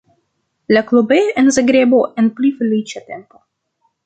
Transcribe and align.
La 0.75 0.81
klubejo 0.87 1.35
en 1.41 1.53
Zagrebo 1.59 2.01
en 2.23 2.33
pli 2.41 2.53
feliĉa 2.63 3.05
tempo. 3.13 3.45